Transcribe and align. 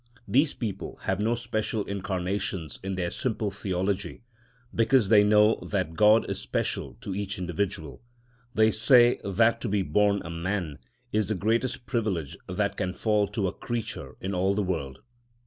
These 0.27 0.55
people 0.55 0.97
have 1.03 1.19
no 1.19 1.35
special 1.35 1.83
incarnations 1.83 2.79
in 2.81 2.95
their 2.95 3.11
simple 3.11 3.51
theology, 3.51 4.23
because 4.73 5.09
they 5.09 5.23
know 5.23 5.59
that 5.69 5.93
God 5.93 6.27
is 6.27 6.39
special 6.39 6.95
to 7.01 7.13
each 7.13 7.37
individual. 7.37 8.01
They 8.55 8.71
say 8.71 9.21
that 9.23 9.61
to 9.61 9.69
be 9.69 9.83
born 9.83 10.23
a 10.25 10.31
man 10.31 10.79
is 11.13 11.27
the 11.27 11.35
greatest 11.35 11.85
privilege 11.85 12.35
that 12.47 12.77
can 12.77 12.93
fall 12.93 13.27
to 13.27 13.47
a 13.47 13.53
creature 13.53 14.17
in 14.19 14.33
all 14.33 14.55
the 14.55 14.63
world. 14.63 15.01